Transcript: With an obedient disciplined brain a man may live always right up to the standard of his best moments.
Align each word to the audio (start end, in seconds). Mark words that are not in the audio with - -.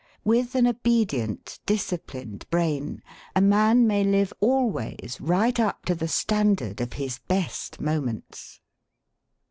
With 0.23 0.55
an 0.55 0.65
obedient 0.65 1.59
disciplined 1.67 2.49
brain 2.49 3.03
a 3.35 3.39
man 3.39 3.85
may 3.85 4.03
live 4.03 4.33
always 4.39 5.19
right 5.21 5.59
up 5.59 5.85
to 5.85 5.93
the 5.93 6.07
standard 6.07 6.81
of 6.81 6.93
his 6.93 7.19
best 7.27 7.79
moments. 7.79 8.61